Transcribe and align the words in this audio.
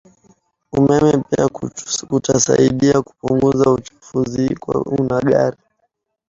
umeme 0.77 1.17
pia 1.29 1.47
kutasaidia 2.09 3.01
kupunguza 3.01 3.71
uchafuziikiwa 3.71 4.81
una 4.83 5.21
gari 5.21 5.57